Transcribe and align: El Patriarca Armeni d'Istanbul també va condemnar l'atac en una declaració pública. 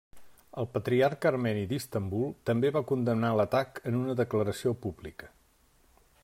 El 0.61 0.67
Patriarca 0.77 1.27
Armeni 1.31 1.65
d'Istanbul 1.73 2.31
també 2.51 2.71
va 2.77 2.83
condemnar 2.93 3.31
l'atac 3.41 3.79
en 3.91 3.99
una 4.01 4.17
declaració 4.23 4.75
pública. 4.87 5.31